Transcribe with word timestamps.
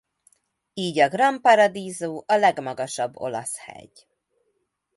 Így 0.73 0.99
a 0.99 1.09
Gran 1.09 1.41
Paradiso 1.41 2.23
a 2.25 2.35
legmagasabb 2.35 3.15
olasz 3.17 3.57
hegy. 3.57 4.07